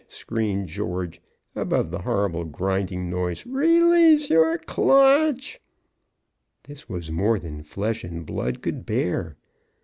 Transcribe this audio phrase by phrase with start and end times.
[0.09, 1.21] screamed George,
[1.55, 3.45] above the horrible grinding noise.
[3.45, 5.59] "Release your clutch!"
[6.63, 9.37] This was more than flesh and blood could bear.